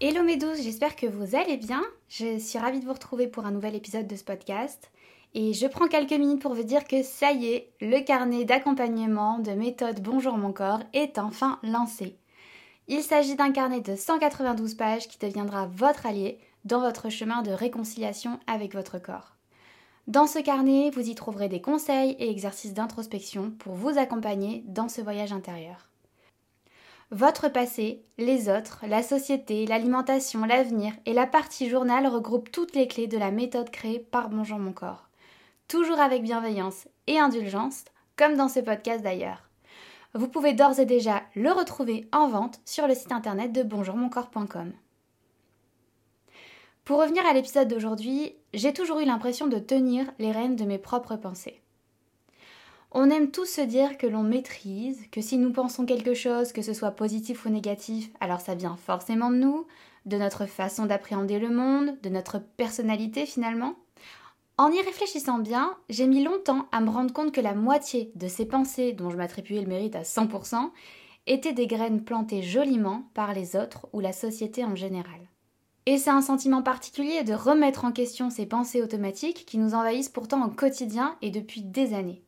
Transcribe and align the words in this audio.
Hello 0.00 0.22
mes 0.22 0.38
j'espère 0.62 0.94
que 0.94 1.08
vous 1.08 1.34
allez 1.34 1.56
bien. 1.56 1.82
Je 2.08 2.38
suis 2.38 2.56
ravie 2.56 2.78
de 2.78 2.84
vous 2.84 2.92
retrouver 2.92 3.26
pour 3.26 3.46
un 3.46 3.50
nouvel 3.50 3.74
épisode 3.74 4.06
de 4.06 4.14
ce 4.14 4.22
podcast. 4.22 4.92
Et 5.34 5.54
je 5.54 5.66
prends 5.66 5.88
quelques 5.88 6.12
minutes 6.12 6.40
pour 6.40 6.54
vous 6.54 6.62
dire 6.62 6.84
que 6.84 7.02
ça 7.02 7.32
y 7.32 7.46
est, 7.46 7.72
le 7.80 8.04
carnet 8.04 8.44
d'accompagnement 8.44 9.40
de 9.40 9.50
méthode 9.50 10.00
Bonjour 10.00 10.38
mon 10.38 10.52
corps 10.52 10.84
est 10.92 11.18
enfin 11.18 11.58
lancé. 11.64 12.16
Il 12.86 13.02
s'agit 13.02 13.34
d'un 13.34 13.50
carnet 13.50 13.80
de 13.80 13.96
192 13.96 14.74
pages 14.74 15.08
qui 15.08 15.18
deviendra 15.18 15.66
votre 15.66 16.06
allié 16.06 16.38
dans 16.64 16.80
votre 16.80 17.08
chemin 17.08 17.42
de 17.42 17.50
réconciliation 17.50 18.38
avec 18.46 18.74
votre 18.74 19.00
corps. 19.00 19.34
Dans 20.06 20.28
ce 20.28 20.38
carnet, 20.38 20.90
vous 20.90 21.10
y 21.10 21.16
trouverez 21.16 21.48
des 21.48 21.60
conseils 21.60 22.14
et 22.20 22.30
exercices 22.30 22.72
d'introspection 22.72 23.50
pour 23.50 23.74
vous 23.74 23.98
accompagner 23.98 24.62
dans 24.68 24.88
ce 24.88 25.00
voyage 25.00 25.32
intérieur. 25.32 25.88
Votre 27.10 27.48
passé, 27.48 28.04
les 28.18 28.50
autres, 28.50 28.84
la 28.86 29.02
société, 29.02 29.64
l'alimentation, 29.64 30.44
l'avenir 30.44 30.92
et 31.06 31.14
la 31.14 31.26
partie 31.26 31.70
journal 31.70 32.06
regroupent 32.06 32.52
toutes 32.52 32.76
les 32.76 32.86
clés 32.86 33.06
de 33.06 33.16
la 33.16 33.30
méthode 33.30 33.70
créée 33.70 33.98
par 33.98 34.28
Bonjour 34.28 34.58
mon 34.58 34.74
corps. 34.74 35.08
Toujours 35.68 36.00
avec 36.00 36.22
bienveillance 36.22 36.86
et 37.06 37.18
indulgence, 37.18 37.86
comme 38.16 38.36
dans 38.36 38.50
ce 38.50 38.60
podcast 38.60 39.02
d'ailleurs. 39.02 39.48
Vous 40.12 40.28
pouvez 40.28 40.52
d'ores 40.52 40.80
et 40.80 40.84
déjà 40.84 41.22
le 41.34 41.50
retrouver 41.50 42.06
en 42.12 42.28
vente 42.28 42.60
sur 42.66 42.86
le 42.86 42.94
site 42.94 43.12
internet 43.12 43.52
de 43.52 43.62
bonjourmoncorps.com. 43.62 44.74
Pour 46.84 47.00
revenir 47.00 47.24
à 47.24 47.32
l'épisode 47.32 47.68
d'aujourd'hui, 47.68 48.34
j'ai 48.52 48.74
toujours 48.74 49.00
eu 49.00 49.06
l'impression 49.06 49.46
de 49.46 49.58
tenir 49.58 50.04
les 50.18 50.30
rênes 50.30 50.56
de 50.56 50.64
mes 50.64 50.78
propres 50.78 51.16
pensées. 51.16 51.62
On 52.90 53.10
aime 53.10 53.30
tous 53.30 53.44
se 53.44 53.60
dire 53.60 53.98
que 53.98 54.06
l'on 54.06 54.22
maîtrise, 54.22 55.02
que 55.12 55.20
si 55.20 55.36
nous 55.36 55.52
pensons 55.52 55.84
quelque 55.84 56.14
chose, 56.14 56.52
que 56.52 56.62
ce 56.62 56.72
soit 56.72 56.92
positif 56.92 57.44
ou 57.44 57.50
négatif, 57.50 58.10
alors 58.18 58.40
ça 58.40 58.54
vient 58.54 58.76
forcément 58.76 59.30
de 59.30 59.36
nous, 59.36 59.66
de 60.06 60.16
notre 60.16 60.46
façon 60.46 60.86
d'appréhender 60.86 61.38
le 61.38 61.50
monde, 61.50 61.98
de 62.02 62.08
notre 62.08 62.38
personnalité 62.38 63.26
finalement. 63.26 63.74
En 64.56 64.72
y 64.72 64.80
réfléchissant 64.80 65.38
bien, 65.38 65.76
j'ai 65.90 66.06
mis 66.06 66.24
longtemps 66.24 66.66
à 66.72 66.80
me 66.80 66.88
rendre 66.88 67.12
compte 67.12 67.32
que 67.32 67.42
la 67.42 67.54
moitié 67.54 68.10
de 68.14 68.26
ces 68.26 68.46
pensées 68.46 68.94
dont 68.94 69.10
je 69.10 69.16
m'attribuais 69.16 69.60
le 69.60 69.68
mérite 69.68 69.94
à 69.94 70.02
100% 70.02 70.70
étaient 71.26 71.52
des 71.52 71.66
graines 71.66 72.02
plantées 72.02 72.42
joliment 72.42 73.10
par 73.12 73.34
les 73.34 73.54
autres 73.54 73.86
ou 73.92 74.00
la 74.00 74.14
société 74.14 74.64
en 74.64 74.74
général. 74.74 75.28
Et 75.84 75.98
c'est 75.98 76.10
un 76.10 76.22
sentiment 76.22 76.62
particulier 76.62 77.22
de 77.22 77.34
remettre 77.34 77.84
en 77.84 77.92
question 77.92 78.30
ces 78.30 78.46
pensées 78.46 78.82
automatiques 78.82 79.44
qui 79.46 79.58
nous 79.58 79.74
envahissent 79.74 80.08
pourtant 80.08 80.44
au 80.44 80.50
quotidien 80.50 81.16
et 81.20 81.30
depuis 81.30 81.62
des 81.62 81.92
années. 81.92 82.24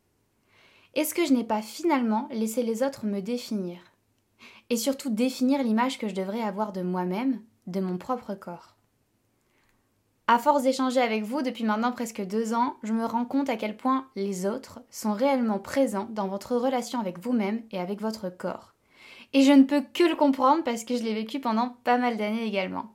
Est-ce 0.96 1.14
que 1.14 1.24
je 1.24 1.32
n'ai 1.32 1.44
pas 1.44 1.62
finalement 1.62 2.28
laissé 2.32 2.64
les 2.64 2.82
autres 2.82 3.06
me 3.06 3.20
définir? 3.20 3.78
Et 4.70 4.76
surtout 4.76 5.08
définir 5.08 5.62
l'image 5.62 5.98
que 5.98 6.08
je 6.08 6.16
devrais 6.16 6.42
avoir 6.42 6.72
de 6.72 6.82
moi-même, 6.82 7.40
de 7.68 7.78
mon 7.78 7.96
propre 7.96 8.34
corps? 8.34 8.74
À 10.26 10.40
force 10.40 10.64
d'échanger 10.64 11.00
avec 11.00 11.22
vous 11.22 11.42
depuis 11.42 11.62
maintenant 11.62 11.92
presque 11.92 12.26
deux 12.26 12.54
ans, 12.54 12.74
je 12.82 12.92
me 12.92 13.04
rends 13.04 13.24
compte 13.24 13.48
à 13.48 13.56
quel 13.56 13.76
point 13.76 14.08
les 14.16 14.46
autres 14.46 14.80
sont 14.90 15.12
réellement 15.12 15.60
présents 15.60 16.08
dans 16.10 16.26
votre 16.26 16.56
relation 16.56 16.98
avec 16.98 17.20
vous-même 17.20 17.62
et 17.70 17.78
avec 17.78 18.00
votre 18.00 18.28
corps. 18.28 18.74
Et 19.32 19.42
je 19.42 19.52
ne 19.52 19.62
peux 19.62 19.82
que 19.94 20.02
le 20.02 20.16
comprendre 20.16 20.64
parce 20.64 20.82
que 20.82 20.96
je 20.96 21.04
l'ai 21.04 21.14
vécu 21.14 21.38
pendant 21.38 21.76
pas 21.84 21.98
mal 21.98 22.16
d'années 22.16 22.46
également. 22.46 22.92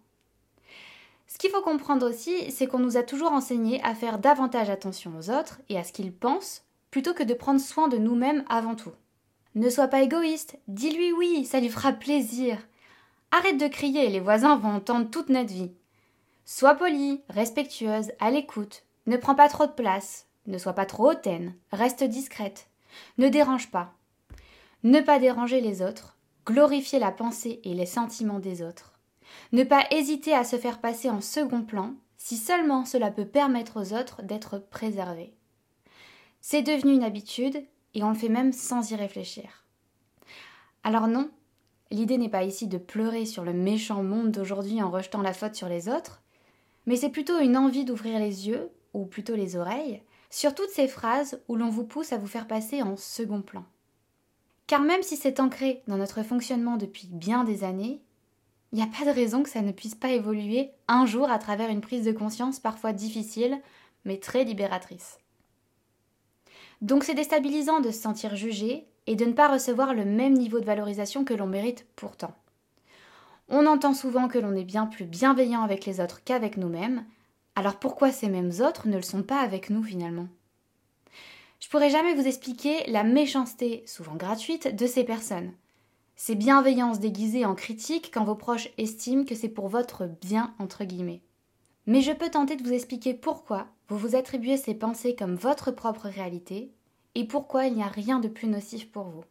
Ce 1.28 1.38
qu'il 1.38 1.50
faut 1.50 1.61
comprendre 1.61 2.09
aussi, 2.09 2.51
c'est 2.51 2.67
qu'on 2.67 2.79
nous 2.79 2.97
a 2.97 3.03
toujours 3.03 3.31
enseigné 3.31 3.81
à 3.84 3.95
faire 3.95 4.19
davantage 4.19 4.69
attention 4.69 5.13
aux 5.17 5.29
autres 5.29 5.61
et 5.69 5.78
à 5.78 5.85
ce 5.85 5.94
qu'ils 5.94 6.13
pensent 6.13 6.64
plutôt 6.95 7.13
que 7.13 7.23
de 7.23 7.33
prendre 7.33 7.59
soin 7.59 7.89
de 7.89 7.97
nous-mêmes 7.97 8.45
avant 8.47 8.73
tout. 8.73 8.94
Ne 9.53 9.69
sois 9.69 9.89
pas 9.89 10.01
égoïste, 10.01 10.57
dis-lui 10.69 11.11
oui, 11.11 11.44
ça 11.44 11.59
lui 11.59 11.67
fera 11.67 11.91
plaisir. 11.91 12.57
Arrête 13.31 13.57
de 13.57 13.67
crier, 13.67 14.07
les 14.07 14.22
voisins 14.22 14.56
vont 14.56 14.75
entendre 14.75 15.09
toute 15.11 15.28
notre 15.28 15.51
vie. 15.51 15.73
Sois 16.45 16.75
polie, 16.75 17.19
respectueuse, 17.28 18.13
à 18.22 18.31
l'écoute, 18.31 18.84
ne 19.07 19.17
prends 19.17 19.35
pas 19.35 19.50
trop 19.50 19.66
de 19.66 19.73
place, 19.73 20.28
ne 20.47 20.57
sois 20.57 20.72
pas 20.72 20.85
trop 20.85 21.11
hautaine, 21.11 21.53
reste 21.73 22.05
discrète, 22.05 22.69
ne 23.17 23.28
dérange 23.28 23.72
pas. 23.72 23.94
Ne 24.84 25.01
pas 25.01 25.19
déranger 25.19 25.59
les 25.59 25.81
autres, 25.81 26.16
glorifier 26.45 27.00
la 27.00 27.11
pensée 27.11 27.59
et 27.66 27.73
les 27.73 27.85
sentiments 27.85 28.39
des 28.39 28.61
autres. 28.61 28.94
Ne 29.51 29.66
pas 29.66 29.84
hésiter 29.91 30.34
à 30.34 30.45
se 30.45 30.55
faire 30.55 30.79
passer 30.79 31.09
en 31.09 31.19
second 31.19 31.63
plan, 31.63 31.94
si 32.16 32.38
seulement 32.38 32.85
cela 32.85 33.11
peut 33.11 33.28
permettre 33.28 33.81
aux 33.81 33.94
autres 33.94 34.22
d'être 34.23 34.59
préservés. 34.59 35.35
C'est 36.47 36.61
devenu 36.61 36.94
une 36.94 37.03
habitude 37.03 37.66
et 37.95 38.03
on 38.03 38.09
le 38.09 38.16
fait 38.16 38.29
même 38.29 38.53
sans 38.53 38.91
y 38.91 38.95
réfléchir. 38.95 39.66
Alors 40.83 41.07
non, 41.07 41.31
l'idée 41.89 42.19
n'est 42.19 42.29
pas 42.29 42.44
ici 42.44 42.67
de 42.67 42.78
pleurer 42.78 43.25
sur 43.25 43.44
le 43.44 43.51
méchant 43.51 44.03
monde 44.03 44.29
d'aujourd'hui 44.29 44.79
en 44.79 44.91
rejetant 44.91 45.23
la 45.23 45.34
faute 45.34 45.55
sur 45.55 45.67
les 45.67 45.89
autres, 45.89 46.22
mais 46.85 46.97
c'est 46.97 47.09
plutôt 47.09 47.39
une 47.39 47.57
envie 47.57 47.84
d'ouvrir 47.84 48.19
les 48.19 48.47
yeux, 48.47 48.69
ou 48.94 49.07
plutôt 49.07 49.35
les 49.35 49.55
oreilles, 49.55 50.03
sur 50.29 50.53
toutes 50.53 50.69
ces 50.69 50.88
phrases 50.88 51.41
où 51.47 51.55
l'on 51.55 51.72
vous 51.72 51.84
pousse 51.84 52.13
à 52.13 52.19
vous 52.19 52.28
faire 52.28 52.45
passer 52.45 52.84
en 52.84 52.95
second 52.95 53.41
plan. 53.41 53.66
Car 54.67 54.81
même 54.81 55.01
si 55.01 55.17
c'est 55.17 55.39
ancré 55.39 55.81
dans 55.88 55.97
notre 55.97 56.22
fonctionnement 56.22 56.78
depuis 56.78 57.07
bien 57.07 57.44
des 57.44 57.63
années, 57.63 58.03
il 58.72 58.75
n'y 58.75 58.84
a 58.84 58.88
pas 59.00 59.11
de 59.11 59.16
raison 59.16 59.41
que 59.41 59.50
ça 59.50 59.63
ne 59.63 59.72
puisse 59.72 59.95
pas 59.95 60.11
évoluer 60.11 60.69
un 60.88 61.07
jour 61.07 61.28
à 61.28 61.39
travers 61.39 61.72
une 61.72 61.81
prise 61.81 62.05
de 62.05 62.11
conscience 62.11 62.59
parfois 62.59 62.94
difficile, 62.94 63.59
mais 64.03 64.19
très 64.19 64.44
libératrice. 64.44 65.17
Donc 66.81 67.03
c'est 67.03 67.13
déstabilisant 67.13 67.79
de 67.79 67.91
se 67.91 67.99
sentir 67.99 68.35
jugé 68.35 68.87
et 69.07 69.15
de 69.15 69.25
ne 69.25 69.33
pas 69.33 69.51
recevoir 69.51 69.93
le 69.93 70.05
même 70.05 70.33
niveau 70.33 70.59
de 70.59 70.65
valorisation 70.65 71.25
que 71.25 71.33
l'on 71.33 71.47
mérite 71.47 71.85
pourtant. 71.95 72.35
On 73.49 73.67
entend 73.67 73.93
souvent 73.93 74.27
que 74.27 74.39
l'on 74.39 74.55
est 74.55 74.63
bien 74.63 74.87
plus 74.87 75.05
bienveillant 75.05 75.61
avec 75.61 75.85
les 75.85 75.99
autres 75.99 76.23
qu'avec 76.23 76.57
nous-mêmes, 76.57 77.05
alors 77.55 77.77
pourquoi 77.77 78.11
ces 78.11 78.27
mêmes 78.27 78.51
autres 78.59 78.87
ne 78.87 78.97
le 78.97 79.03
sont 79.03 79.23
pas 79.23 79.39
avec 79.39 79.69
nous 79.69 79.83
finalement? 79.83 80.27
Je 81.59 81.69
pourrais 81.69 81.89
jamais 81.89 82.13
vous 82.13 82.27
expliquer 82.27 82.89
la 82.91 83.03
méchanceté, 83.03 83.83
souvent 83.85 84.15
gratuite, 84.15 84.75
de 84.75 84.85
ces 84.87 85.03
personnes. 85.03 85.53
Ces 86.15 86.35
bienveillances 86.35 86.99
déguisées 86.99 87.45
en 87.45 87.55
critique 87.55 88.11
quand 88.13 88.23
vos 88.23 88.35
proches 88.35 88.69
estiment 88.77 89.25
que 89.25 89.35
c'est 89.35 89.49
pour 89.49 89.67
votre 89.67 90.05
bien 90.05 90.53
entre 90.59 90.83
guillemets. 90.83 91.21
Mais 91.87 92.01
je 92.01 92.11
peux 92.11 92.29
tenter 92.29 92.55
de 92.55 92.63
vous 92.63 92.73
expliquer 92.73 93.13
pourquoi 93.13 93.67
vous 93.88 93.97
vous 93.97 94.16
attribuez 94.16 94.57
ces 94.57 94.73
pensées 94.73 95.16
comme 95.16 95.35
votre 95.35 95.72
propre 95.72 96.07
réalité 96.07 96.72
et 97.16 97.25
pourquoi 97.25 97.66
il 97.66 97.75
n'y 97.75 97.84
a 97.84 97.88
rien 97.88 98.19
de 98.19 98.28
plus 98.28 98.47
nocif 98.47 98.91
pour 98.91 99.06
vous. 99.06 99.23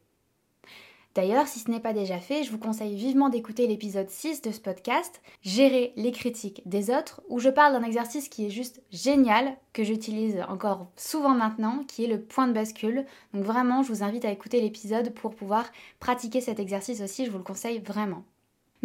D'ailleurs, 1.15 1.47
si 1.47 1.61
ce 1.61 1.71
n'est 1.71 1.81
pas 1.81 1.93
déjà 1.93 2.19
fait, 2.19 2.43
je 2.43 2.51
vous 2.51 2.59
conseille 2.59 2.97
vivement 2.97 3.29
d'écouter 3.29 3.69
l'épisode 3.69 4.11
6 4.11 4.43
de 4.43 4.51
ce 4.51 4.59
podcast, 4.59 5.23
Gérer 5.43 5.93
les 5.95 6.11
critiques 6.11 6.63
des 6.67 6.91
autres, 6.91 7.23
où 7.29 7.39
je 7.39 7.51
parle 7.51 7.73
d'un 7.73 7.87
exercice 7.87 8.29
qui 8.29 8.47
est 8.47 8.51
juste 8.51 8.83
génial, 8.91 9.57
que 9.73 9.85
j'utilise 9.85 10.43
encore 10.49 10.89
souvent 10.97 11.35
maintenant, 11.35 11.85
qui 11.87 12.05
est 12.05 12.09
le 12.09 12.21
point 12.21 12.49
de 12.49 12.53
bascule. 12.53 13.07
Donc 13.33 13.45
vraiment, 13.45 13.85
je 13.85 13.93
vous 13.93 14.03
invite 14.03 14.25
à 14.25 14.33
écouter 14.33 14.61
l'épisode 14.61 15.15
pour 15.15 15.37
pouvoir 15.37 15.67
pratiquer 16.01 16.41
cet 16.41 16.59
exercice 16.59 17.01
aussi, 17.01 17.25
je 17.27 17.31
vous 17.31 17.39
le 17.39 17.45
conseille 17.45 17.79
vraiment. 17.79 18.25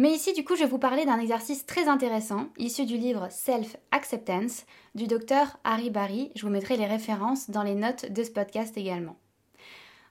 Mais 0.00 0.14
ici, 0.14 0.32
du 0.32 0.44
coup, 0.44 0.54
je 0.54 0.60
vais 0.60 0.66
vous 0.66 0.78
parler 0.78 1.04
d'un 1.04 1.18
exercice 1.18 1.66
très 1.66 1.86
intéressant, 1.86 2.48
issu 2.56 2.86
du 2.86 2.96
livre 2.96 3.28
Self 3.30 3.76
Acceptance 3.90 4.64
du 4.94 5.06
docteur 5.06 5.58
Harry 5.62 5.90
Barry. 5.90 6.32
Je 6.34 6.40
vous 6.40 6.48
mettrai 6.48 6.78
les 6.78 6.86
références 6.86 7.50
dans 7.50 7.62
les 7.62 7.74
notes 7.74 8.10
de 8.10 8.24
ce 8.24 8.30
podcast 8.30 8.78
également. 8.78 9.18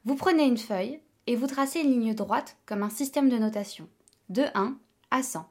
Vous 0.06 0.14
prenez 0.14 0.44
une 0.44 0.60
feuille 0.60 1.00
et 1.26 1.36
vous 1.36 1.48
tracez 1.48 1.80
une 1.80 1.90
ligne 1.90 2.14
droite 2.14 2.56
comme 2.68 2.84
un 2.84 2.92
système 2.92 3.30
de 3.30 3.40
notation, 3.40 3.90
de 4.30 4.44
1 4.54 4.78
à 5.10 5.24
100. 5.24 5.50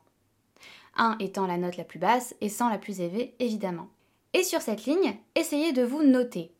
1 0.98 1.16
étant 1.18 1.48
la 1.48 1.56
note 1.56 1.76
la 1.76 1.82
plus 1.82 1.98
basse 1.98 2.36
et 2.40 2.48
100 2.48 2.68
la 2.68 2.78
plus 2.78 3.00
élevée, 3.00 3.34
évidemment. 3.40 3.88
Et 4.34 4.44
sur 4.44 4.60
cette 4.60 4.84
ligne, 4.84 5.16
essayez 5.34 5.72
de 5.72 5.82
vous 5.82 6.04
noter, 6.04 6.52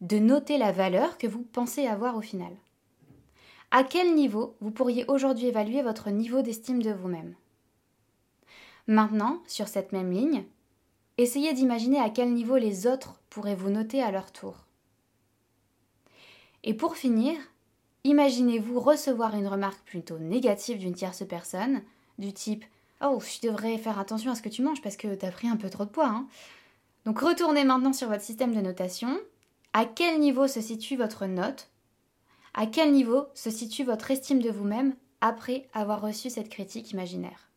de 0.00 0.18
noter 0.18 0.56
la 0.56 0.72
valeur 0.72 1.18
que 1.18 1.26
vous 1.26 1.42
pensez 1.42 1.86
avoir 1.86 2.16
au 2.16 2.22
final. 2.22 2.56
À 3.70 3.84
quel 3.84 4.14
niveau 4.14 4.56
vous 4.60 4.70
pourriez 4.70 5.04
aujourd'hui 5.08 5.46
évaluer 5.46 5.82
votre 5.82 6.10
niveau 6.10 6.42
d'estime 6.42 6.82
de 6.82 6.92
vous-même? 6.92 7.34
Maintenant, 8.86 9.42
sur 9.46 9.68
cette 9.68 9.92
même 9.92 10.12
ligne, 10.12 10.44
essayez 11.18 11.52
d'imaginer 11.52 11.98
à 11.98 12.10
quel 12.10 12.32
niveau 12.32 12.56
les 12.56 12.86
autres 12.86 13.20
pourraient 13.30 13.56
vous 13.56 13.70
noter 13.70 14.02
à 14.02 14.10
leur 14.10 14.32
tour. 14.32 14.66
Et 16.62 16.74
pour 16.74 16.96
finir, 16.96 17.36
Imaginez-vous 18.06 18.78
recevoir 18.78 19.34
une 19.34 19.48
remarque 19.48 19.84
plutôt 19.84 20.20
négative 20.20 20.78
d'une 20.78 20.94
tierce 20.94 21.24
personne, 21.28 21.82
du 22.20 22.32
type 22.32 22.64
Oh, 23.02 23.18
je 23.20 23.48
devrais 23.48 23.78
faire 23.78 23.98
attention 23.98 24.30
à 24.30 24.36
ce 24.36 24.42
que 24.42 24.48
tu 24.48 24.62
manges 24.62 24.80
parce 24.80 24.96
que 24.96 25.12
t'as 25.16 25.32
pris 25.32 25.48
un 25.48 25.56
peu 25.56 25.68
trop 25.68 25.84
de 25.84 25.90
poids. 25.90 26.06
Hein. 26.06 26.28
Donc 27.04 27.18
retournez 27.18 27.64
maintenant 27.64 27.92
sur 27.92 28.08
votre 28.08 28.22
système 28.22 28.54
de 28.54 28.60
notation. 28.60 29.18
À 29.72 29.86
quel 29.86 30.20
niveau 30.20 30.46
se 30.46 30.60
situe 30.60 30.94
votre 30.94 31.26
note 31.26 31.68
À 32.58 32.64
quel 32.64 32.90
niveau 32.90 33.26
se 33.34 33.50
situe 33.50 33.84
votre 33.84 34.10
estime 34.10 34.40
de 34.40 34.48
vous-même 34.50 34.96
après 35.20 35.68
avoir 35.74 36.00
reçu 36.00 36.30
cette 36.30 36.48
critique 36.48 36.90
imaginaire? 36.90 37.50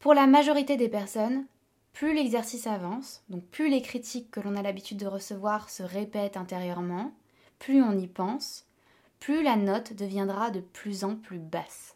Pour 0.00 0.14
la 0.14 0.26
majorité 0.26 0.76
des 0.76 0.88
personnes, 0.88 1.46
plus 1.92 2.12
l'exercice 2.12 2.66
avance, 2.66 3.22
donc 3.28 3.44
plus 3.44 3.68
les 3.68 3.80
critiques 3.80 4.32
que 4.32 4.40
l'on 4.40 4.56
a 4.56 4.62
l'habitude 4.62 4.98
de 4.98 5.06
recevoir 5.06 5.70
se 5.70 5.84
répètent 5.84 6.36
intérieurement, 6.36 7.12
plus 7.60 7.80
on 7.80 7.96
y 7.96 8.08
pense, 8.08 8.66
plus 9.20 9.44
la 9.44 9.54
note 9.54 9.92
deviendra 9.92 10.50
de 10.50 10.58
plus 10.58 11.04
en 11.04 11.14
plus 11.14 11.38
basse. 11.38 11.94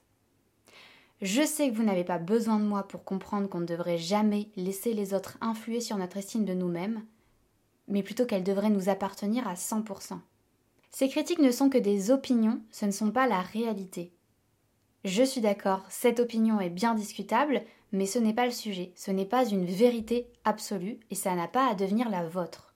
Je 1.21 1.43
sais 1.43 1.69
que 1.69 1.75
vous 1.75 1.83
n'avez 1.83 2.05
pas 2.05 2.19
besoin 2.19 2.61
de 2.61 2.65
moi 2.65 2.87
pour 2.87 3.03
comprendre 3.03 3.49
qu'on 3.49 3.61
ne 3.61 3.67
devrait 3.67 3.99
jamais 3.99 4.51
laisser 4.55 4.95
les 4.95 5.15
autres 5.15 5.37
influer 5.41 5.81
sur 5.81 5.97
notre 5.97 6.17
estime 6.17 6.45
de 6.45 6.55
nous-mêmes, 6.55 7.05
mais 7.89 8.05
plutôt 8.05 8.25
qu'elles 8.25 8.45
devraient 8.45 8.71
nous 8.71 8.89
appartenir 8.89 9.49
à 9.49 9.55
100%. 9.55 10.21
Ces 10.93 11.09
critiques 11.09 11.39
ne 11.39 11.51
sont 11.51 11.71
que 11.71 11.79
des 11.79 12.11
opinions, 12.11 12.61
ce 12.71 12.85
ne 12.85 12.91
sont 12.91 13.11
pas 13.11 13.27
la 13.27 13.41
réalité. 13.41 14.13
Je 15.05 15.23
suis 15.23 15.41
d'accord, 15.41 15.85
cette 15.89 16.21
opinion 16.21 16.61
est 16.61 16.71
bien 16.71 16.95
discutable, 16.95 17.63
mais 17.93 18.07
ce 18.07 18.19
n'est 18.19 18.35
pas 18.35 18.45
le 18.45 18.53
sujet, 18.53 18.93
ce 18.95 19.11
n'est 19.11 19.27
pas 19.27 19.45
une 19.45 19.65
vérité 19.65 20.27
absolue, 20.45 21.01
et 21.11 21.15
ça 21.15 21.35
n'a 21.35 21.49
pas 21.49 21.69
à 21.69 21.75
devenir 21.75 22.09
la 22.11 22.29
vôtre. 22.29 22.75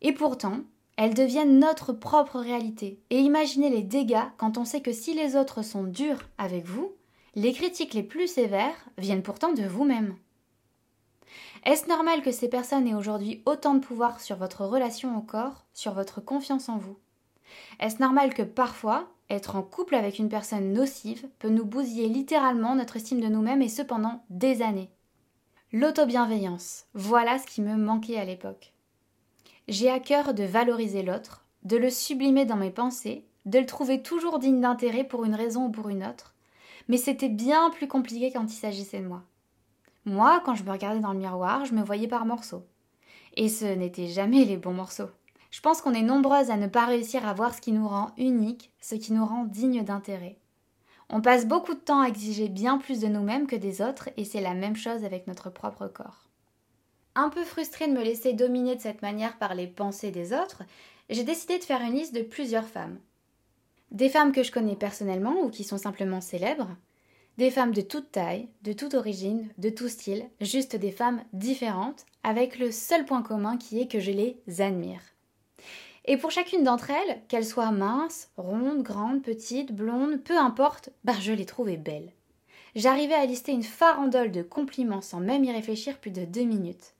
Et 0.00 0.12
pourtant, 0.12 0.60
elles 0.96 1.14
deviennent 1.14 1.58
notre 1.58 1.92
propre 1.92 2.38
réalité. 2.38 3.00
Et 3.10 3.18
imaginez 3.18 3.70
les 3.70 3.82
dégâts 3.82 4.28
quand 4.36 4.56
on 4.56 4.64
sait 4.64 4.80
que 4.80 4.92
si 4.92 5.12
les 5.12 5.36
autres 5.36 5.62
sont 5.62 5.84
durs 5.84 6.28
avec 6.38 6.64
vous, 6.64 6.92
les 7.34 7.52
critiques 7.52 7.94
les 7.94 8.02
plus 8.02 8.28
sévères 8.28 8.76
viennent 8.98 9.22
pourtant 9.22 9.52
de 9.52 9.64
vous-même. 9.64 10.16
Est-ce 11.64 11.88
normal 11.88 12.22
que 12.22 12.32
ces 12.32 12.48
personnes 12.48 12.86
aient 12.86 12.94
aujourd'hui 12.94 13.42
autant 13.46 13.74
de 13.74 13.84
pouvoir 13.84 14.20
sur 14.20 14.36
votre 14.36 14.64
relation 14.64 15.16
au 15.16 15.22
corps, 15.22 15.64
sur 15.72 15.92
votre 15.92 16.20
confiance 16.20 16.68
en 16.68 16.78
vous? 16.78 16.98
Est-ce 17.80 18.00
normal 18.00 18.34
que 18.34 18.42
parfois, 18.42 19.08
être 19.30 19.56
en 19.56 19.62
couple 19.62 19.94
avec 19.94 20.18
une 20.18 20.28
personne 20.28 20.72
nocive 20.72 21.28
peut 21.38 21.48
nous 21.48 21.64
bousiller 21.64 22.08
littéralement 22.08 22.74
notre 22.74 22.96
estime 22.96 23.20
de 23.20 23.28
nous-mêmes 23.28 23.62
et 23.62 23.68
cependant 23.68 24.24
des 24.30 24.62
années? 24.62 24.90
L'autobienveillance, 25.72 26.84
voilà 26.94 27.38
ce 27.38 27.46
qui 27.46 27.62
me 27.62 27.76
manquait 27.76 28.18
à 28.18 28.24
l'époque. 28.24 28.72
J'ai 29.68 29.90
à 29.90 30.00
cœur 30.00 30.34
de 30.34 30.44
valoriser 30.44 31.02
l'autre, 31.02 31.46
de 31.62 31.76
le 31.76 31.88
sublimer 31.88 32.44
dans 32.44 32.56
mes 32.56 32.70
pensées, 32.70 33.24
de 33.46 33.58
le 33.58 33.66
trouver 33.66 34.02
toujours 34.02 34.38
digne 34.38 34.60
d'intérêt 34.60 35.04
pour 35.04 35.24
une 35.24 35.34
raison 35.34 35.66
ou 35.66 35.70
pour 35.70 35.88
une 35.88 36.04
autre, 36.04 36.34
mais 36.88 36.96
c'était 36.96 37.28
bien 37.28 37.70
plus 37.70 37.88
compliqué 37.88 38.32
quand 38.32 38.44
il 38.44 38.56
s'agissait 38.56 39.00
de 39.00 39.06
moi. 39.06 39.22
Moi, 40.04 40.42
quand 40.44 40.54
je 40.54 40.64
me 40.64 40.70
regardais 40.70 41.00
dans 41.00 41.12
le 41.12 41.18
miroir, 41.18 41.64
je 41.64 41.74
me 41.74 41.82
voyais 41.82 42.08
par 42.08 42.26
morceaux. 42.26 42.66
Et 43.36 43.48
ce 43.48 43.64
n'étaient 43.64 44.08
jamais 44.08 44.44
les 44.44 44.56
bons 44.56 44.72
morceaux. 44.72 45.10
Je 45.50 45.60
pense 45.60 45.80
qu'on 45.80 45.94
est 45.94 46.02
nombreuses 46.02 46.50
à 46.50 46.56
ne 46.56 46.66
pas 46.66 46.86
réussir 46.86 47.26
à 47.26 47.34
voir 47.34 47.54
ce 47.54 47.60
qui 47.60 47.72
nous 47.72 47.86
rend 47.86 48.10
unique, 48.16 48.72
ce 48.80 48.94
qui 48.94 49.12
nous 49.12 49.24
rend 49.24 49.44
digne 49.44 49.84
d'intérêt. 49.84 50.38
On 51.08 51.20
passe 51.20 51.46
beaucoup 51.46 51.74
de 51.74 51.80
temps 51.80 52.00
à 52.00 52.08
exiger 52.08 52.48
bien 52.48 52.78
plus 52.78 53.00
de 53.00 53.06
nous-mêmes 53.06 53.46
que 53.46 53.56
des 53.56 53.82
autres, 53.82 54.08
et 54.16 54.24
c'est 54.24 54.40
la 54.40 54.54
même 54.54 54.76
chose 54.76 55.04
avec 55.04 55.26
notre 55.26 55.50
propre 55.50 55.86
corps. 55.86 56.26
Un 57.14 57.28
peu 57.28 57.44
frustrée 57.44 57.86
de 57.86 57.92
me 57.92 58.02
laisser 58.02 58.32
dominer 58.32 58.76
de 58.76 58.80
cette 58.80 59.02
manière 59.02 59.36
par 59.36 59.54
les 59.54 59.66
pensées 59.66 60.10
des 60.10 60.32
autres, 60.32 60.62
j'ai 61.10 61.24
décidé 61.24 61.58
de 61.58 61.64
faire 61.64 61.82
une 61.82 61.92
liste 61.92 62.14
de 62.14 62.22
plusieurs 62.22 62.66
femmes, 62.66 62.98
des 63.90 64.08
femmes 64.08 64.32
que 64.32 64.42
je 64.42 64.50
connais 64.50 64.76
personnellement 64.76 65.42
ou 65.42 65.50
qui 65.50 65.64
sont 65.64 65.76
simplement 65.76 66.22
célèbres, 66.22 66.70
des 67.38 67.50
femmes 67.50 67.72
de 67.72 67.80
toute 67.80 68.12
taille, 68.12 68.48
de 68.62 68.72
toute 68.72 68.94
origine, 68.94 69.48
de 69.58 69.70
tout 69.70 69.88
style, 69.88 70.28
juste 70.40 70.76
des 70.76 70.92
femmes 70.92 71.22
différentes, 71.32 72.04
avec 72.22 72.58
le 72.58 72.70
seul 72.70 73.04
point 73.04 73.22
commun 73.22 73.56
qui 73.56 73.80
est 73.80 73.88
que 73.88 74.00
je 74.00 74.10
les 74.10 74.36
admire. 74.60 75.00
Et 76.04 76.16
pour 76.16 76.30
chacune 76.30 76.64
d'entre 76.64 76.90
elles, 76.90 77.22
qu'elles 77.28 77.46
soient 77.46 77.70
minces, 77.70 78.28
rondes, 78.36 78.82
grandes, 78.82 79.22
petites, 79.22 79.72
blondes, 79.72 80.22
peu 80.22 80.36
importe, 80.36 80.90
bah 81.04 81.14
je 81.20 81.32
les 81.32 81.46
trouvais 81.46 81.76
belles. 81.76 82.12
J'arrivais 82.74 83.14
à 83.14 83.26
lister 83.26 83.52
une 83.52 83.62
farandole 83.62 84.32
de 84.32 84.42
compliments 84.42 85.02
sans 85.02 85.20
même 85.20 85.44
y 85.44 85.52
réfléchir 85.52 85.98
plus 85.98 86.10
de 86.10 86.24
deux 86.24 86.44
minutes. 86.44 86.94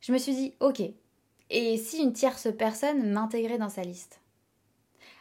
Je 0.00 0.12
me 0.12 0.18
suis 0.18 0.34
dit, 0.34 0.54
ok, 0.60 0.82
et 1.50 1.76
si 1.76 2.02
une 2.02 2.12
tierce 2.12 2.48
personne 2.56 3.12
m'intégrait 3.12 3.58
dans 3.58 3.68
sa 3.68 3.82
liste? 3.82 4.20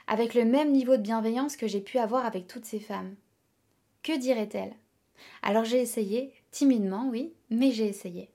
Avec 0.07 0.33
le 0.33 0.45
même 0.45 0.71
niveau 0.71 0.97
de 0.97 1.01
bienveillance 1.01 1.57
que 1.57 1.67
j'ai 1.67 1.81
pu 1.81 1.97
avoir 1.97 2.25
avec 2.25 2.47
toutes 2.47 2.65
ces 2.65 2.79
femmes. 2.79 3.15
Que 4.03 4.17
dirait-elle? 4.17 4.73
Alors 5.43 5.63
j'ai 5.63 5.79
essayé, 5.79 6.33
timidement, 6.51 7.07
oui, 7.09 7.33
mais 7.49 7.71
j'ai 7.71 7.87
essayé. 7.87 8.31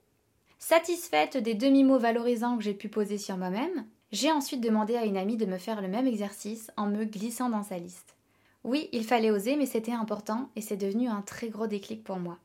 Satisfaite 0.59 1.37
des 1.37 1.55
demi-mots 1.55 1.99
valorisants 1.99 2.57
que 2.57 2.63
j'ai 2.63 2.73
pu 2.73 2.89
poser 2.89 3.17
sur 3.17 3.37
moi-même, 3.37 3.85
j'ai 4.11 4.31
ensuite 4.31 4.61
demandé 4.61 4.95
à 4.95 5.05
une 5.05 5.17
amie 5.17 5.35
de 5.35 5.45
me 5.45 5.57
faire 5.57 5.81
le 5.81 5.89
même 5.89 6.07
exercice 6.07 6.71
en 6.77 6.87
me 6.87 7.03
glissant 7.03 7.49
dans 7.49 7.63
sa 7.63 7.77
liste. 7.77 8.15
Oui, 8.63 8.89
il 8.93 9.03
fallait 9.03 9.31
oser, 9.31 9.55
mais 9.55 9.65
c'était 9.65 9.91
important 9.91 10.49
et 10.55 10.61
c'est 10.61 10.77
devenu 10.77 11.09
un 11.09 11.21
très 11.21 11.49
gros 11.49 11.67
déclic 11.67 12.03
pour 12.03 12.17
moi. 12.17 12.37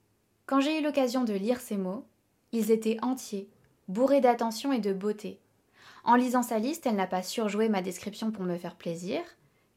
Quand 0.47 0.61
j'ai 0.61 0.81
eu 0.81 0.83
l'occasion 0.83 1.25
de 1.25 1.33
lire 1.33 1.61
ces 1.61 1.77
mots, 1.77 2.05
ils 2.51 2.71
étaient 2.71 2.99
entiers, 3.03 3.49
bourrés 3.89 4.21
d'attention 4.21 4.73
et 4.73 4.81
de 4.81 4.93
beauté. 4.93 5.39
En 6.05 6.17
lisant 6.17 6.43
sa 6.43 6.59
liste, 6.59 6.87
elle 6.87 6.97
n'a 6.97 7.07
pas 7.07 7.23
surjoué 7.23 7.69
ma 7.69 7.83
description 7.83 8.33
pour 8.33 8.45
me 8.45 8.59
faire 8.59 8.75
plaisir, 8.75 9.21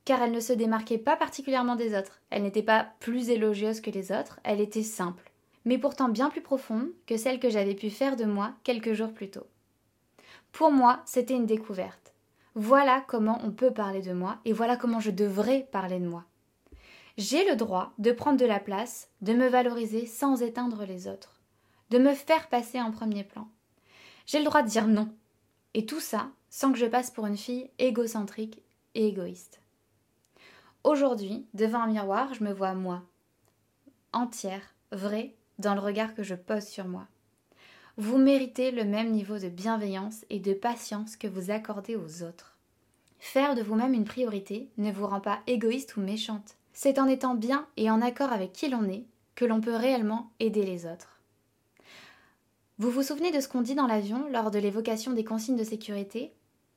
car 0.05 0.21
elle 0.21 0.31
ne 0.31 0.39
se 0.39 0.53
démarquait 0.53 0.99
pas 0.99 1.17
particulièrement 1.17 1.75
des 1.75 1.97
autres. 1.97 2.21
Elle 2.29 2.43
n'était 2.43 2.63
pas 2.63 2.87
plus 2.99 3.29
élogieuse 3.29 3.81
que 3.81 3.89
les 3.89 4.11
autres, 4.11 4.39
elle 4.43 4.61
était 4.61 4.83
simple, 4.83 5.31
mais 5.65 5.79
pourtant 5.79 6.09
bien 6.09 6.29
plus 6.29 6.41
profonde 6.41 6.89
que 7.07 7.17
celle 7.17 7.39
que 7.39 7.49
j'avais 7.49 7.75
pu 7.75 7.89
faire 7.89 8.15
de 8.15 8.25
moi 8.25 8.53
quelques 8.63 8.93
jours 8.93 9.11
plus 9.11 9.31
tôt. 9.31 9.47
Pour 10.51 10.71
moi, 10.71 11.01
c'était 11.05 11.33
une 11.33 11.47
découverte. 11.47 12.13
Voilà 12.53 13.03
comment 13.07 13.41
on 13.43 13.51
peut 13.51 13.71
parler 13.71 14.01
de 14.01 14.13
moi 14.13 14.37
et 14.45 14.53
voilà 14.53 14.77
comment 14.77 15.01
je 15.01 15.11
devrais 15.11 15.67
parler 15.71 15.99
de 15.99 16.07
moi. 16.07 16.23
J'ai 17.17 17.49
le 17.49 17.55
droit 17.55 17.91
de 17.97 18.11
prendre 18.11 18.39
de 18.39 18.45
la 18.45 18.59
place, 18.59 19.09
de 19.21 19.33
me 19.33 19.47
valoriser 19.47 20.05
sans 20.05 20.41
éteindre 20.41 20.85
les 20.85 21.07
autres, 21.07 21.41
de 21.89 21.97
me 21.97 22.13
faire 22.13 22.47
passer 22.47 22.79
en 22.79 22.91
premier 22.91 23.23
plan. 23.23 23.49
J'ai 24.25 24.39
le 24.39 24.45
droit 24.45 24.61
de 24.61 24.69
dire 24.69 24.87
non 24.87 25.09
et 25.73 25.85
tout 25.85 25.99
ça 25.99 26.29
sans 26.49 26.71
que 26.71 26.77
je 26.77 26.85
passe 26.85 27.11
pour 27.11 27.25
une 27.25 27.37
fille 27.37 27.69
égocentrique 27.79 28.61
et 28.93 29.07
égoïste. 29.07 29.59
Aujourd'hui, 30.85 31.47
devant 31.55 31.81
un 31.81 31.87
miroir, 31.87 32.31
je 32.35 32.43
me 32.43 32.53
vois 32.53 32.75
moi, 32.75 33.01
entière, 34.13 34.61
vraie, 34.91 35.33
dans 35.57 35.73
le 35.73 35.79
regard 35.79 36.13
que 36.13 36.21
je 36.21 36.35
pose 36.35 36.63
sur 36.63 36.85
moi. 36.87 37.07
Vous 37.97 38.19
méritez 38.19 38.69
le 38.69 38.83
même 38.85 39.09
niveau 39.09 39.39
de 39.39 39.49
bienveillance 39.49 40.25
et 40.29 40.39
de 40.39 40.53
patience 40.53 41.17
que 41.17 41.25
vous 41.25 41.49
accordez 41.49 41.95
aux 41.95 42.21
autres. 42.21 42.55
Faire 43.17 43.55
de 43.55 43.63
vous-même 43.63 43.95
une 43.95 44.05
priorité 44.05 44.69
ne 44.77 44.91
vous 44.91 45.07
rend 45.07 45.21
pas 45.21 45.39
égoïste 45.47 45.97
ou 45.97 46.01
méchante. 46.01 46.53
C'est 46.71 46.99
en 46.99 47.07
étant 47.07 47.33
bien 47.33 47.65
et 47.77 47.89
en 47.89 47.99
accord 47.99 48.31
avec 48.31 48.53
qui 48.53 48.69
l'on 48.69 48.87
est 48.87 49.05
que 49.33 49.45
l'on 49.45 49.61
peut 49.61 49.75
réellement 49.75 50.29
aider 50.39 50.63
les 50.63 50.85
autres. 50.85 51.19
Vous 52.77 52.91
vous 52.91 53.01
souvenez 53.01 53.31
de 53.31 53.39
ce 53.39 53.47
qu'on 53.47 53.63
dit 53.63 53.73
dans 53.73 53.87
l'avion 53.87 54.29
lors 54.29 54.51
de 54.51 54.59
l'évocation 54.59 55.13
des 55.13 55.23
consignes 55.23 55.57
de 55.57 55.63
sécurité? 55.63 56.31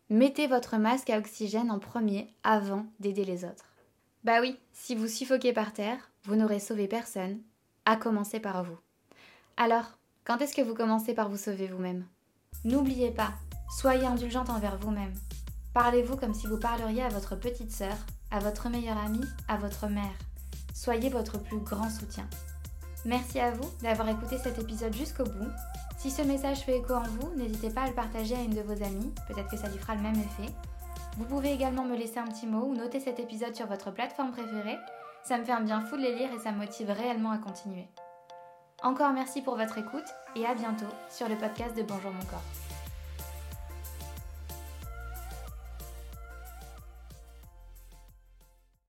Mettez 0.09 0.47
votre 0.47 0.79
masque 0.79 1.11
à 1.11 1.19
oxygène 1.19 1.71
en 1.71 1.79
premier 1.79 2.33
avant 2.43 2.87
d'aider 3.00 3.27
les 3.27 3.45
autres. 3.45 3.68
Bah 4.25 4.41
oui, 4.41 4.59
si 4.73 4.95
vous 4.95 5.07
suffoquez 5.07 5.53
par 5.53 5.73
terre, 5.73 6.11
vous 6.25 6.37
n'aurez 6.37 6.61
sauvé 6.61 6.89
personne, 6.89 7.41
à 7.85 7.97
commencer 7.97 8.41
par 8.41 8.65
vous. 8.65 8.79
Alors, 9.57 9.99
quand 10.25 10.39
est-ce 10.39 10.55
que 10.55 10.63
vous 10.63 10.75
commencez 10.75 11.15
par 11.15 11.29
vous 11.29 11.37
sauver 11.37 11.69
vous-même? 11.69 12.05
N'oubliez 12.65 13.11
pas, 13.11 13.33
soyez 13.79 14.07
indulgente 14.07 14.51
envers 14.51 14.77
vous-même. 14.79 15.15
Parlez-vous 15.73 16.17
comme 16.17 16.35
si 16.35 16.47
vous 16.47 16.59
parleriez 16.59 17.03
à 17.03 17.09
votre 17.09 17.37
petite 17.37 17.73
sœur, 17.73 17.97
à 18.31 18.39
votre 18.41 18.69
meilleure 18.69 18.99
amie, 18.99 19.25
à 19.49 19.57
votre 19.57 19.87
mère. 19.87 20.19
Soyez 20.75 21.09
votre 21.09 21.39
plus 21.39 21.61
grand 21.61 21.91
soutien. 21.91 22.29
Merci 23.05 23.39
à 23.39 23.53
vous 23.53 23.71
d'avoir 23.83 24.09
écouté 24.09 24.39
cet 24.39 24.59
épisode 24.59 24.95
jusqu'au 24.95 25.25
bout 25.25 25.53
si 25.99 26.13
ce 26.13 26.23
message 26.23 26.61
fait 26.61 26.79
écho 26.79 26.95
en 26.95 27.03
vous, 27.03 27.35
n'hésitez 27.37 27.71
pas 27.71 27.83
à 27.83 27.89
le 27.89 27.93
partager 27.93 28.37
à 28.37 28.41
une 28.41 28.55
de 28.55 28.61
vos 28.61 28.85
amies, 28.85 29.13
peut-être 29.27 29.51
que 29.51 29.57
ça 29.57 29.69
lui 29.69 29.79
fera 29.79 29.97
le 29.97 30.03
même 30.03 30.15
effet. 30.15 30.53
Vous 31.19 31.25
pouvez 31.25 31.53
également 31.53 31.83
me 31.83 31.97
laisser 31.97 32.19
un 32.19 32.29
petit 32.29 32.47
mot 32.47 32.67
ou 32.67 32.77
noter 32.77 33.01
cet 33.01 33.19
épisode 33.19 33.57
sur 33.57 33.67
votre 33.67 33.91
plateforme 33.91 34.31
préférée. 34.31 34.79
Ça 35.25 35.37
me 35.37 35.45
fait 35.45 35.51
un 35.51 35.63
bien 35.63 35.81
fou 35.81 35.97
de 35.97 36.03
les 36.03 36.15
lire 36.15 36.33
et 36.33 36.39
ça 36.39 36.53
me 36.53 36.59
motive 36.59 36.91
réellement 36.91 37.33
à 37.33 37.39
continuer. 37.39 37.89
Encore 38.85 39.11
merci 39.11 39.43
pour 39.43 39.57
votre 39.57 39.79
écoute 39.79 40.07
et 40.37 40.47
à 40.47 40.55
bientôt 40.55 40.87
sur 41.11 41.29
le 41.29 41.37
podcast 41.37 41.77
de 41.77 41.83
Bonjour 41.83 42.13
mon 42.13 42.25
corps. 42.27 42.68